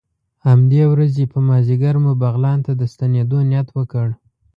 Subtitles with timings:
[0.03, 0.03] د
[0.49, 4.07] همدې ورځې په مازدیګر مو بغلان ته د ستنېدو نیت وکړ.